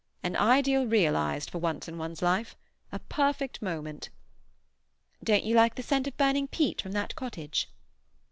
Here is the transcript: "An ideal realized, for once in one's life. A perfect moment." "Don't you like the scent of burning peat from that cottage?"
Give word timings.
"An 0.23 0.35
ideal 0.35 0.87
realized, 0.87 1.51
for 1.51 1.59
once 1.59 1.87
in 1.87 1.95
one's 1.99 2.23
life. 2.23 2.55
A 2.91 2.97
perfect 2.97 3.61
moment." 3.61 4.09
"Don't 5.23 5.43
you 5.43 5.53
like 5.53 5.75
the 5.75 5.83
scent 5.83 6.07
of 6.07 6.17
burning 6.17 6.47
peat 6.47 6.81
from 6.81 6.93
that 6.93 7.15
cottage?" 7.15 7.69